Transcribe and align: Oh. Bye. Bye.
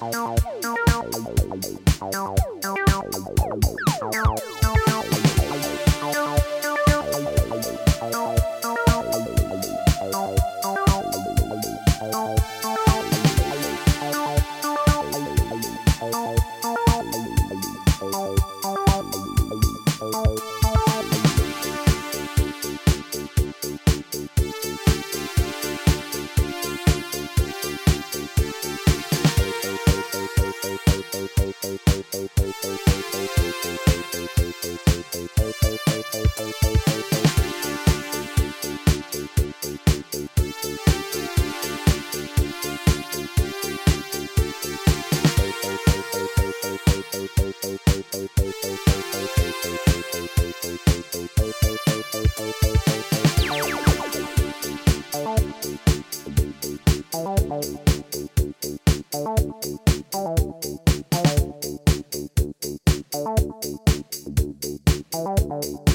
Oh. 0.00 0.37
Bye. 57.48 57.87
Bye. 65.36 65.87